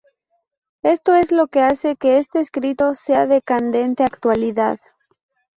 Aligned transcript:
Esto 0.81 1.13
es 1.13 1.31
lo 1.31 1.47
que 1.47 1.61
hace 1.61 1.95
que 1.95 2.17
este 2.17 2.39
escrito 2.39 2.95
sea 2.95 3.27
de 3.27 3.43
candente 3.43 4.03
actualidad. 4.03 4.79